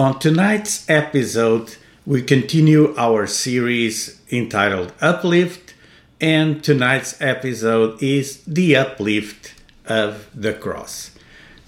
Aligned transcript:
On 0.00 0.18
tonight's 0.18 0.88
episode, 0.88 1.76
we 2.06 2.22
continue 2.22 2.94
our 2.96 3.26
series 3.26 4.18
entitled 4.32 4.94
Uplift, 5.02 5.74
and 6.18 6.64
tonight's 6.64 7.20
episode 7.20 8.02
is 8.02 8.42
The 8.46 8.76
Uplift 8.76 9.52
of 9.84 10.30
the 10.34 10.54
Cross. 10.54 11.10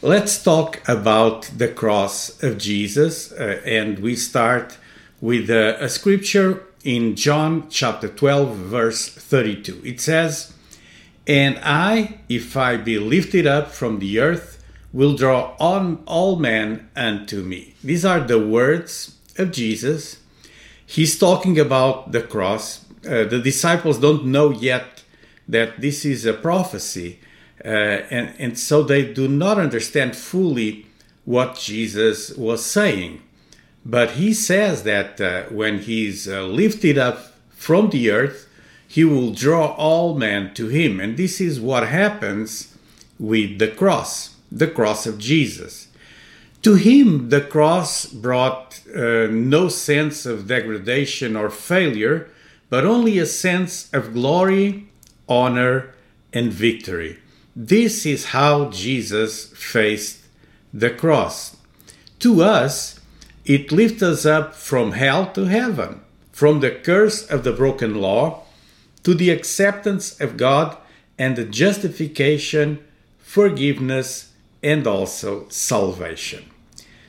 Let's 0.00 0.42
talk 0.42 0.80
about 0.88 1.50
the 1.54 1.68
cross 1.68 2.42
of 2.42 2.56
Jesus, 2.56 3.32
uh, 3.32 3.60
and 3.66 3.98
we 3.98 4.16
start 4.16 4.78
with 5.20 5.50
a, 5.50 5.76
a 5.84 5.90
scripture 5.90 6.64
in 6.84 7.16
John 7.16 7.68
chapter 7.68 8.08
12, 8.08 8.56
verse 8.56 9.08
32. 9.10 9.82
It 9.84 10.00
says, 10.00 10.54
and 11.26 11.60
I, 11.62 12.20
if 12.30 12.56
I 12.56 12.78
be 12.78 12.98
lifted 12.98 13.46
up 13.46 13.72
from 13.72 13.98
the 13.98 14.20
earth, 14.20 14.61
will 14.92 15.16
draw 15.16 15.54
on 15.58 16.02
all 16.06 16.36
men 16.36 16.88
unto 16.94 17.42
me. 17.42 17.74
These 17.82 18.04
are 18.04 18.20
the 18.20 18.38
words 18.38 19.16
of 19.38 19.50
Jesus. 19.50 20.20
He's 20.84 21.18
talking 21.18 21.58
about 21.58 22.12
the 22.12 22.22
cross. 22.22 22.84
Uh, 23.06 23.24
the 23.24 23.40
disciples 23.42 23.98
don't 23.98 24.26
know 24.26 24.50
yet 24.50 25.02
that 25.48 25.80
this 25.80 26.04
is 26.04 26.24
a 26.24 26.32
prophecy, 26.32 27.18
uh, 27.64 27.68
and, 27.68 28.34
and 28.38 28.58
so 28.58 28.82
they 28.82 29.12
do 29.12 29.28
not 29.28 29.58
understand 29.58 30.14
fully 30.14 30.86
what 31.24 31.56
Jesus 31.56 32.36
was 32.36 32.64
saying. 32.64 33.22
But 33.84 34.12
he 34.12 34.32
says 34.32 34.84
that 34.84 35.20
uh, 35.20 35.44
when 35.44 35.80
he's 35.80 36.28
uh, 36.28 36.44
lifted 36.44 36.98
up 36.98 37.32
from 37.50 37.90
the 37.90 38.10
earth, 38.10 38.48
he 38.86 39.04
will 39.04 39.32
draw 39.32 39.74
all 39.74 40.14
men 40.16 40.52
to 40.54 40.68
him. 40.68 41.00
And 41.00 41.16
this 41.16 41.40
is 41.40 41.60
what 41.60 41.88
happens 41.88 42.76
with 43.18 43.58
the 43.58 43.68
cross, 43.68 44.31
the 44.56 44.66
cross 44.66 45.06
of 45.06 45.18
Jesus. 45.18 45.88
To 46.62 46.74
him, 46.74 47.30
the 47.30 47.40
cross 47.40 48.06
brought 48.06 48.80
uh, 48.94 49.26
no 49.30 49.68
sense 49.68 50.26
of 50.26 50.46
degradation 50.46 51.36
or 51.36 51.50
failure, 51.50 52.30
but 52.70 52.86
only 52.86 53.18
a 53.18 53.26
sense 53.26 53.92
of 53.92 54.12
glory, 54.12 54.88
honor, 55.28 55.94
and 56.32 56.52
victory. 56.52 57.18
This 57.54 58.06
is 58.06 58.26
how 58.26 58.70
Jesus 58.70 59.48
faced 59.48 60.24
the 60.72 60.90
cross. 60.90 61.56
To 62.20 62.42
us, 62.42 63.00
it 63.44 63.72
lifts 63.72 64.02
us 64.02 64.24
up 64.24 64.54
from 64.54 64.92
hell 64.92 65.32
to 65.32 65.46
heaven, 65.46 66.00
from 66.30 66.60
the 66.60 66.70
curse 66.70 67.26
of 67.28 67.42
the 67.42 67.52
broken 67.52 67.96
law 67.96 68.44
to 69.02 69.14
the 69.14 69.30
acceptance 69.30 70.20
of 70.20 70.36
God 70.36 70.76
and 71.18 71.36
the 71.36 71.44
justification, 71.44 72.78
forgiveness, 73.18 74.31
and 74.62 74.86
also 74.86 75.46
salvation. 75.48 76.44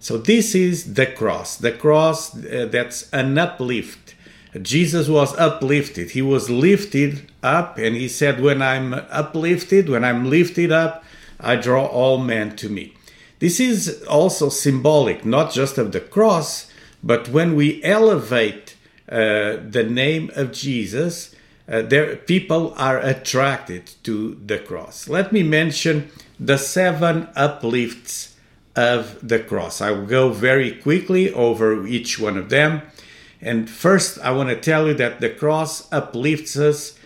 So, 0.00 0.18
this 0.18 0.54
is 0.54 0.94
the 0.94 1.06
cross, 1.06 1.56
the 1.56 1.72
cross 1.72 2.36
uh, 2.36 2.68
that's 2.70 3.10
an 3.10 3.38
uplift. 3.38 4.14
Jesus 4.62 5.08
was 5.08 5.36
uplifted. 5.36 6.12
He 6.12 6.22
was 6.22 6.48
lifted 6.48 7.30
up, 7.42 7.78
and 7.78 7.94
he 7.96 8.08
said, 8.08 8.40
When 8.40 8.62
I'm 8.62 8.94
uplifted, 8.94 9.88
when 9.88 10.04
I'm 10.04 10.30
lifted 10.30 10.72
up, 10.72 11.04
I 11.40 11.56
draw 11.56 11.86
all 11.86 12.18
men 12.18 12.56
to 12.56 12.68
me. 12.68 12.94
This 13.38 13.60
is 13.60 14.02
also 14.04 14.48
symbolic, 14.48 15.26
not 15.26 15.52
just 15.52 15.76
of 15.76 15.92
the 15.92 16.00
cross, 16.00 16.70
but 17.02 17.28
when 17.28 17.54
we 17.54 17.82
elevate 17.84 18.76
uh, 19.08 19.58
the 19.68 19.86
name 19.88 20.30
of 20.34 20.52
Jesus, 20.52 21.34
uh, 21.68 21.82
there 21.82 22.16
people 22.16 22.74
are 22.76 22.98
attracted 22.98 23.90
to 24.04 24.40
the 24.44 24.58
cross. 24.58 25.08
Let 25.08 25.32
me 25.32 25.42
mention 25.42 26.10
the 26.38 26.58
seven 26.58 27.28
uplifts 27.34 28.34
of 28.76 29.26
the 29.26 29.40
cross. 29.40 29.80
I 29.80 29.90
will 29.90 30.06
go 30.06 30.30
very 30.30 30.70
quickly 30.72 31.32
over 31.32 31.86
each 31.86 32.18
one 32.18 32.36
of 32.36 32.50
them. 32.50 32.82
And 33.40 33.68
first, 33.68 34.18
I 34.20 34.30
want 34.30 34.50
to 34.50 34.60
tell 34.60 34.86
you 34.86 34.94
that 34.94 35.20
the 35.20 35.30
cross 35.30 35.90
uplifts 35.92 36.56
us 36.56 36.98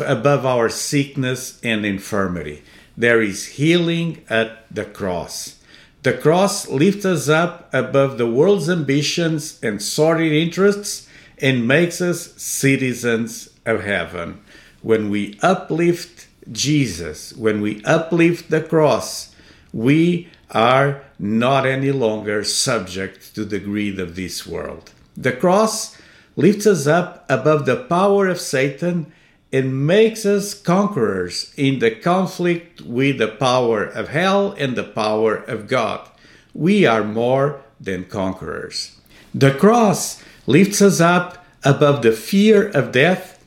above 0.00 0.46
our 0.46 0.68
sickness 0.68 1.60
and 1.62 1.84
infirmity. 1.84 2.62
There 2.96 3.22
is 3.22 3.46
healing 3.46 4.24
at 4.28 4.64
the 4.74 4.84
cross. 4.84 5.56
The 6.02 6.12
cross 6.12 6.68
lifts 6.68 7.04
us 7.04 7.28
up 7.28 7.68
above 7.72 8.18
the 8.18 8.26
world's 8.26 8.70
ambitions 8.70 9.58
and 9.62 9.82
sordid 9.82 10.32
interests 10.32 11.08
and 11.38 11.68
makes 11.68 12.00
us 12.00 12.32
citizens 12.40 13.50
of 13.68 13.84
heaven. 13.84 14.40
When 14.82 15.10
we 15.10 15.38
uplift 15.42 16.26
Jesus, 16.50 17.32
when 17.34 17.60
we 17.60 17.84
uplift 17.84 18.50
the 18.50 18.62
cross, 18.62 19.34
we 19.72 20.28
are 20.50 21.02
not 21.18 21.66
any 21.66 21.92
longer 21.92 22.42
subject 22.42 23.34
to 23.34 23.44
the 23.44 23.58
greed 23.58 24.00
of 24.00 24.16
this 24.16 24.46
world. 24.46 24.90
The 25.16 25.32
cross 25.32 25.96
lifts 26.36 26.66
us 26.66 26.86
up 26.86 27.26
above 27.28 27.66
the 27.66 27.76
power 27.76 28.28
of 28.28 28.40
Satan 28.40 29.12
and 29.52 29.86
makes 29.86 30.24
us 30.24 30.54
conquerors 30.54 31.52
in 31.56 31.78
the 31.78 31.90
conflict 31.90 32.80
with 32.82 33.18
the 33.18 33.28
power 33.28 33.84
of 33.84 34.08
hell 34.08 34.52
and 34.52 34.76
the 34.76 34.84
power 34.84 35.34
of 35.36 35.68
God. 35.68 36.08
We 36.54 36.86
are 36.86 37.04
more 37.04 37.62
than 37.80 38.04
conquerors. 38.04 38.96
The 39.34 39.52
cross 39.52 40.22
lifts 40.46 40.80
us 40.80 41.00
up 41.00 41.44
above 41.64 42.02
the 42.02 42.12
fear 42.12 42.68
of 42.68 42.92
death 42.92 43.37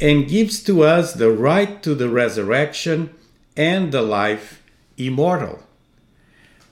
and 0.00 0.28
gives 0.28 0.62
to 0.62 0.82
us 0.82 1.12
the 1.12 1.30
right 1.30 1.82
to 1.82 1.94
the 1.94 2.08
resurrection 2.08 3.14
and 3.56 3.92
the 3.92 4.02
life 4.02 4.62
immortal. 4.96 5.62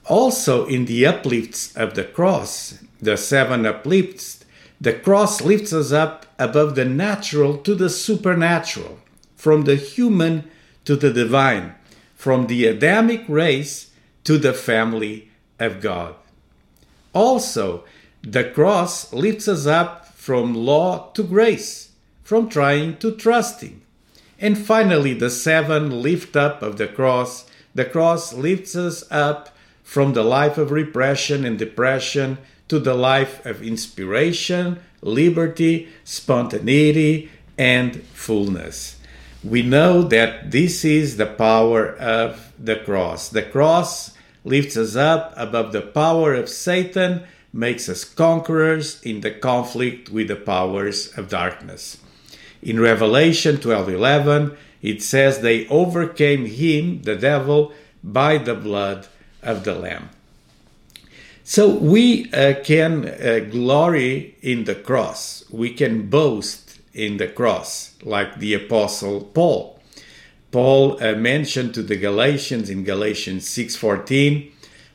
Also, 0.06 0.66
in 0.66 0.87
the 0.87 1.05
uplifts 1.05 1.77
of 1.77 1.94
the 1.94 2.05
cross, 2.05 2.83
the 3.00 3.17
seven 3.17 3.67
uplifts, 3.67 4.44
the 4.81 4.94
cross 4.94 5.43
lifts 5.43 5.72
us 5.72 5.93
up 5.93 6.25
above 6.38 6.75
the 6.75 6.84
natural 6.84 7.59
to 7.59 7.75
the 7.75 7.91
supernatural, 7.91 8.99
from 9.37 9.65
the 9.65 9.77
human 9.77 10.50
to 10.87 10.97
the 10.97 11.12
divine, 11.12 11.75
from 12.15 12.47
the 12.47 12.65
Adamic 12.65 13.25
race 13.28 13.91
to 14.25 14.38
the 14.38 14.55
family 14.55 15.31
of 15.59 15.81
God. 15.81 16.15
Also, 17.12 17.84
the 18.22 18.44
cross 18.44 19.12
lifts 19.12 19.49
us 19.49 19.67
up 19.67 20.06
from 20.15 20.55
law 20.55 21.11
to 21.12 21.22
grace 21.22 21.88
from 22.28 22.47
trying 22.47 22.94
to 22.99 23.11
trusting. 23.11 23.81
And 24.39 24.59
finally, 24.59 25.15
the 25.15 25.31
seven 25.31 26.03
lift 26.03 26.37
up 26.37 26.61
of 26.61 26.77
the 26.77 26.87
cross. 26.87 27.47
The 27.75 27.87
cross 27.87 28.34
lifts 28.34 28.77
us 28.77 29.03
up 29.11 29.49
from 29.83 30.12
the 30.12 30.22
life 30.22 30.59
of 30.59 30.71
repression 30.71 31.47
and 31.47 31.59
depression 31.59 32.37
to 32.69 32.78
the 32.78 32.93
life 32.93 33.47
of 33.47 33.62
inspiration, 33.62 34.78
liberty, 35.00 35.88
spontaneity, 36.05 37.31
and 37.56 38.03
fullness. 38.12 38.97
We 39.43 39.62
know 39.62 40.03
that 40.03 40.50
this 40.50 40.84
is 40.84 41.17
the 41.17 41.25
power 41.25 41.97
of 41.97 42.53
the 42.59 42.77
cross. 42.77 43.31
The 43.31 43.44
cross 43.44 44.12
lifts 44.44 44.77
us 44.77 44.97
up 44.97 45.33
above 45.34 45.72
the 45.72 45.81
power 45.81 46.34
of 46.34 46.50
Satan, 46.50 47.22
makes 47.55 47.88
us 47.88 48.05
conquerors 48.05 49.00
in 49.03 49.22
the 49.22 49.31
conflict 49.31 50.11
with 50.11 50.29
the 50.29 50.37
powers 50.37 51.17
of 51.17 51.31
darkness. 51.31 51.97
In 52.62 52.81
Revelation 52.81 53.56
12:11, 53.56 54.56
it 54.82 55.02
says 55.02 55.40
they 55.40 55.66
overcame 55.69 56.46
him, 56.46 57.02
the 57.02 57.16
devil, 57.16 57.72
by 58.02 58.38
the 58.38 58.55
blood 58.55 59.06
of 59.43 59.64
the 59.64 59.75
lamb. 59.75 60.10
So 61.44 61.69
we 61.69 62.31
uh, 62.32 62.55
can 62.62 63.06
uh, 63.06 63.40
glory 63.50 64.37
in 64.43 64.64
the 64.64 64.75
cross. 64.75 65.44
We 65.50 65.70
can 65.70 66.08
boast 66.10 66.78
in 66.93 67.16
the 67.16 67.28
cross 67.28 67.94
like 68.02 68.38
the 68.38 68.55
apostle 68.55 69.22
Paul. 69.22 69.81
Paul 70.50 71.02
uh, 71.02 71.14
mentioned 71.14 71.75
to 71.75 71.82
the 71.82 71.96
Galatians 71.96 72.69
in 72.70 72.84
Galatians 72.84 73.49
6:14, 73.49 74.50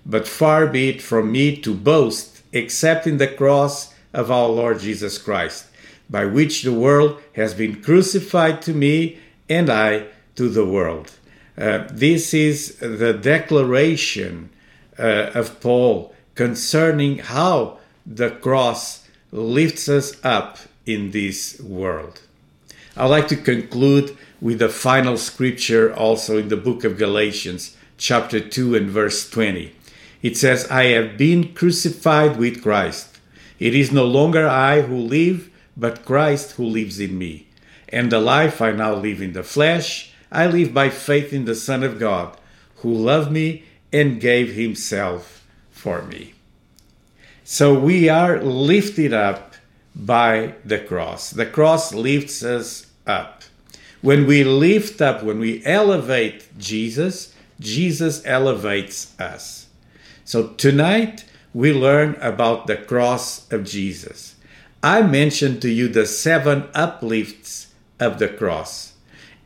"But 0.05 0.27
far 0.27 0.67
be 0.67 0.89
it 0.89 1.01
from 1.01 1.31
me 1.31 1.55
to 1.57 1.73
boast 1.73 2.41
except 2.51 3.07
in 3.07 3.17
the 3.17 3.27
cross 3.27 3.93
of 4.13 4.29
our 4.29 4.49
Lord 4.49 4.79
Jesus 4.79 5.17
Christ." 5.17 5.65
By 6.09 6.25
which 6.25 6.63
the 6.63 6.73
world 6.73 7.21
has 7.33 7.53
been 7.53 7.81
crucified 7.81 8.61
to 8.63 8.73
me 8.73 9.19
and 9.49 9.69
I 9.69 10.07
to 10.35 10.49
the 10.49 10.65
world. 10.65 11.11
Uh, 11.57 11.87
this 11.91 12.33
is 12.33 12.77
the 12.77 13.13
declaration 13.13 14.49
uh, 14.97 15.31
of 15.33 15.59
Paul 15.61 16.13
concerning 16.35 17.19
how 17.19 17.77
the 18.05 18.31
cross 18.31 19.07
lifts 19.31 19.87
us 19.87 20.13
up 20.23 20.57
in 20.85 21.11
this 21.11 21.59
world. 21.59 22.21
I'd 22.95 23.07
like 23.07 23.27
to 23.29 23.35
conclude 23.35 24.17
with 24.41 24.59
the 24.59 24.69
final 24.69 25.17
scripture 25.17 25.93
also 25.93 26.37
in 26.37 26.49
the 26.49 26.57
book 26.57 26.83
of 26.83 26.97
Galatians, 26.97 27.75
chapter 27.97 28.39
2 28.39 28.75
and 28.75 28.89
verse 28.89 29.29
20. 29.29 29.73
It 30.21 30.37
says, 30.37 30.69
I 30.69 30.85
have 30.85 31.17
been 31.17 31.53
crucified 31.53 32.37
with 32.37 32.61
Christ. 32.61 33.19
It 33.59 33.73
is 33.73 33.91
no 33.91 34.05
longer 34.05 34.47
I 34.47 34.81
who 34.81 34.97
live, 34.97 35.49
but 35.75 36.05
Christ 36.05 36.53
who 36.53 36.65
lives 36.65 36.99
in 36.99 37.17
me. 37.17 37.47
And 37.89 38.11
the 38.11 38.19
life 38.19 38.61
I 38.61 38.71
now 38.71 38.95
live 38.95 39.21
in 39.21 39.33
the 39.33 39.43
flesh, 39.43 40.13
I 40.31 40.47
live 40.47 40.73
by 40.73 40.89
faith 40.89 41.31
in 41.31 41.45
the 41.45 41.55
Son 41.55 41.83
of 41.83 41.99
God, 41.99 42.37
who 42.77 42.93
loved 42.93 43.31
me 43.31 43.65
and 43.91 44.19
gave 44.19 44.53
himself 44.53 45.45
for 45.71 46.01
me. 46.01 46.33
So 47.43 47.77
we 47.77 48.09
are 48.09 48.41
lifted 48.41 49.13
up 49.13 49.53
by 49.95 50.55
the 50.65 50.79
cross. 50.79 51.29
The 51.29 51.45
cross 51.45 51.93
lifts 51.93 52.43
us 52.43 52.87
up. 53.05 53.43
When 54.01 54.25
we 54.25 54.43
lift 54.43 55.01
up, 55.01 55.23
when 55.23 55.39
we 55.39 55.63
elevate 55.65 56.57
Jesus, 56.57 57.33
Jesus 57.59 58.25
elevates 58.25 59.17
us. 59.19 59.67
So 60.25 60.47
tonight 60.47 61.25
we 61.53 61.71
learn 61.73 62.15
about 62.15 62.67
the 62.67 62.77
cross 62.77 63.51
of 63.51 63.63
Jesus. 63.65 64.35
I 64.83 65.01
mentioned 65.01 65.61
to 65.61 65.69
you 65.69 65.87
the 65.87 66.05
seven 66.05 66.67
uplifts 66.75 67.73
of 68.01 68.19
the 68.19 68.27
cross, 68.27 68.93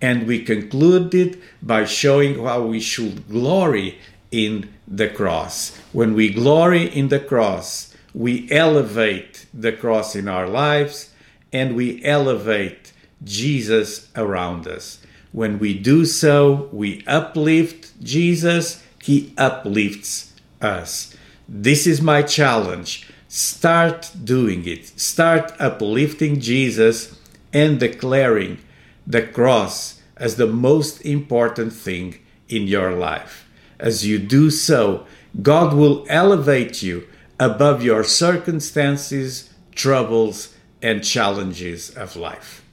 and 0.01 0.25
we 0.25 0.43
concluded 0.43 1.39
by 1.61 1.85
showing 1.85 2.43
how 2.43 2.63
we 2.63 2.79
should 2.79 3.29
glory 3.29 3.99
in 4.31 4.73
the 4.87 5.07
cross. 5.07 5.77
When 5.91 6.15
we 6.15 6.33
glory 6.33 6.87
in 6.87 7.09
the 7.09 7.19
cross, 7.19 7.95
we 8.15 8.51
elevate 8.51 9.45
the 9.53 9.71
cross 9.71 10.15
in 10.15 10.27
our 10.27 10.47
lives 10.47 11.13
and 11.53 11.75
we 11.75 12.03
elevate 12.03 12.91
Jesus 13.23 14.09
around 14.15 14.67
us. 14.67 14.99
When 15.31 15.59
we 15.59 15.77
do 15.77 16.05
so, 16.05 16.67
we 16.71 17.03
uplift 17.05 18.01
Jesus, 18.01 18.83
He 19.03 19.33
uplifts 19.37 20.33
us. 20.61 21.15
This 21.47 21.85
is 21.85 22.01
my 22.01 22.23
challenge. 22.23 23.07
Start 23.37 24.09
doing 24.23 24.67
it. 24.67 24.99
Start 24.99 25.53
uplifting 25.59 26.39
Jesus 26.39 27.19
and 27.53 27.79
declaring 27.79 28.57
the 29.05 29.21
cross 29.21 30.01
as 30.15 30.37
the 30.37 30.47
most 30.47 31.01
important 31.01 31.71
thing 31.71 32.15
in 32.49 32.63
your 32.63 32.93
life. 32.93 33.47
As 33.79 34.07
you 34.07 34.17
do 34.17 34.49
so, 34.49 35.05
God 35.39 35.75
will 35.75 36.03
elevate 36.09 36.81
you 36.81 37.07
above 37.39 37.83
your 37.83 38.03
circumstances, 38.03 39.53
troubles, 39.75 40.55
and 40.81 41.03
challenges 41.03 41.91
of 41.91 42.15
life. 42.15 42.65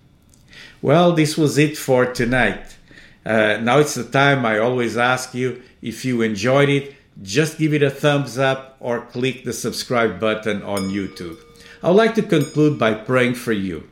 Well, 0.81 1.13
this 1.13 1.37
was 1.37 1.59
it 1.59 1.77
for 1.77 2.07
tonight. 2.07 2.79
Uh, 3.27 3.59
now 3.61 3.81
it's 3.81 3.97
the 3.97 4.05
time 4.05 4.47
I 4.47 4.61
always 4.61 4.97
ask 4.97 5.35
you 5.35 5.61
if 5.83 6.07
you 6.07 6.23
enjoyed 6.23 6.71
it, 6.71 6.95
just 7.23 7.59
give 7.59 7.73
it 7.73 7.83
a 7.83 7.91
thumbs 7.91 8.39
up 8.39 8.77
or 8.81 9.03
click 9.07 9.45
the 9.45 9.53
subscribe 9.53 10.19
button 10.19 10.63
on 10.63 10.91
YouTube. 10.91 11.39
I 11.83 11.89
would 11.89 11.97
like 11.97 12.15
to 12.17 12.23
conclude 12.23 12.79
by 12.79 12.95
praying 12.95 13.35
for 13.35 13.53
you. 13.53 13.89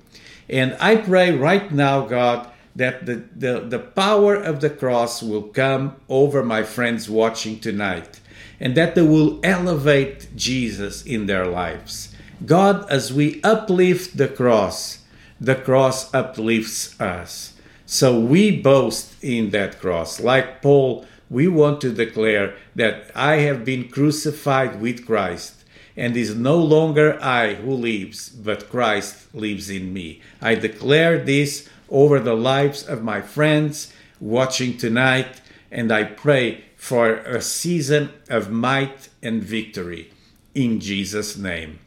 And 0.49 0.77
I 0.81 0.97
pray 0.97 1.37
right 1.37 1.71
now, 1.71 2.07
God, 2.07 2.49
that 2.75 3.07
the, 3.07 3.25
the, 3.37 3.61
the 3.61 3.79
power 3.79 4.35
of 4.35 4.61
the 4.61 4.71
cross 4.71 5.23
will 5.23 5.43
come 5.43 5.97
over 6.09 6.43
my 6.43 6.63
friends 6.63 7.09
watching 7.09 7.61
tonight 7.61 8.21
and 8.59 8.75
that 8.77 8.95
they 8.95 9.03
will 9.03 9.41
elevate 9.43 10.35
Jesus 10.37 11.05
in 11.05 11.27
their 11.27 11.47
lives. 11.47 12.15
God, 12.47 12.91
as 12.91 13.13
we 13.13 13.41
uplift 13.43 14.17
the 14.17 14.29
cross, 14.29 15.01
the 15.41 15.55
cross 15.55 16.13
uplifts 16.15 16.99
us. 17.01 17.55
So 17.87 18.19
we 18.19 18.57
boast 18.57 19.23
in 19.23 19.51
that 19.51 19.81
cross. 19.81 20.21
Like 20.21 20.63
Paul, 20.63 21.05
we 21.33 21.49
want 21.49 21.81
to 21.81 21.91
declare 21.91 22.55
that 22.77 23.11
I 23.15 23.37
have 23.37 23.65
been 23.65 23.89
crucified 23.89 24.83
with 24.83 25.07
Christ, 25.07 25.65
and 25.97 26.15
is 26.15 26.35
no 26.35 26.59
longer 26.59 27.19
I 27.23 27.55
who 27.55 27.73
lives, 27.73 28.29
but 28.29 28.69
Christ 28.69 29.35
lives 29.35 29.71
in 29.71 29.95
me. 29.95 30.21
I 30.43 30.55
declare 30.57 31.19
this 31.19 31.69
over 31.89 32.21
the 32.21 32.37
lives 32.37 32.87
of 32.87 33.03
my 33.03 33.23
friends 33.23 33.95
watching 34.21 34.77
tonight, 34.77 35.41
and 35.71 35.91
I 35.91 36.05
pray 36.05 36.65
for 36.77 37.15
a 37.15 37.41
season 37.41 38.11
of 38.29 38.51
might 38.51 39.09
and 39.23 39.43
victory. 39.43 40.13
In 40.55 40.81
Jesus' 40.81 41.37
name, 41.37 41.79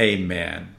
amen. 0.00 0.74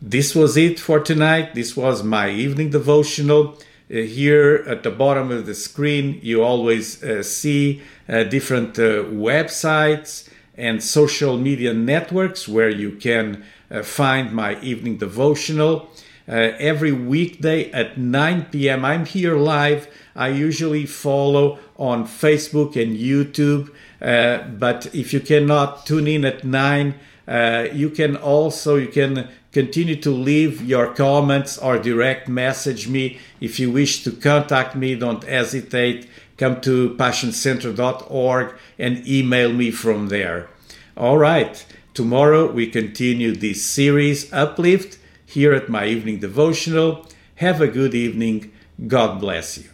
This 0.00 0.34
was 0.34 0.56
it 0.56 0.78
for 0.78 1.00
tonight. 1.00 1.54
This 1.54 1.76
was 1.76 2.04
my 2.04 2.30
evening 2.30 2.70
devotional. 2.70 3.58
Uh, 3.94 3.98
here 3.98 4.64
at 4.66 4.82
the 4.82 4.90
bottom 4.90 5.30
of 5.30 5.46
the 5.46 5.54
screen, 5.54 6.18
you 6.20 6.42
always 6.42 7.00
uh, 7.04 7.22
see 7.22 7.80
uh, 8.08 8.24
different 8.24 8.74
websites 8.74 10.28
and 10.56 10.82
social 10.82 11.36
media 11.38 11.72
networks 11.72 12.48
where 12.48 12.70
you 12.70 12.90
can 12.90 13.44
find 13.82 14.32
my 14.32 14.60
evening 14.60 14.96
devotional. 14.96 15.90
Every 16.26 16.92
weekday 16.92 17.70
at 17.72 17.98
9 17.98 18.46
p.m., 18.46 18.84
I'm 18.84 19.04
here 19.04 19.36
live. 19.36 19.88
I 20.16 20.28
usually 20.28 20.86
follow 20.86 21.58
on 21.76 22.04
Facebook 22.04 22.80
and 22.80 22.96
YouTube. 22.96 23.74
Uh, 24.00 24.38
but 24.48 24.94
if 24.94 25.12
you 25.12 25.20
cannot 25.20 25.86
tune 25.86 26.06
in 26.06 26.24
at 26.24 26.44
9, 26.44 26.94
uh, 27.26 27.68
you 27.72 27.90
can 27.90 28.16
also 28.16 28.76
you 28.76 28.88
can 28.88 29.28
continue 29.54 29.96
to 29.96 30.10
leave 30.10 30.60
your 30.60 30.92
comments 30.92 31.56
or 31.56 31.78
direct 31.78 32.28
message 32.28 32.88
me. 32.88 33.18
If 33.40 33.58
you 33.58 33.70
wish 33.70 34.04
to 34.04 34.10
contact 34.10 34.76
me 34.76 34.94
don't 34.96 35.24
hesitate. 35.24 36.08
Come 36.36 36.60
to 36.62 36.90
passioncenter.org 36.96 38.54
and 38.78 39.06
email 39.06 39.52
me 39.52 39.70
from 39.70 40.08
there. 40.08 40.50
All 40.96 41.16
right. 41.16 41.64
Tomorrow 41.94 42.50
we 42.50 42.66
continue 42.66 43.34
this 43.34 43.64
series 43.64 44.32
uplift 44.32 44.98
here 45.24 45.54
at 45.54 45.68
my 45.68 45.86
evening 45.86 46.18
devotional. 46.18 47.06
Have 47.36 47.60
a 47.60 47.68
good 47.68 47.94
evening. 47.94 48.52
God 48.86 49.20
bless 49.20 49.58
you. 49.58 49.70